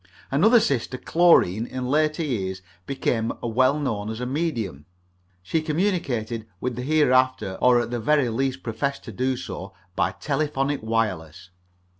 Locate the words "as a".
4.09-4.25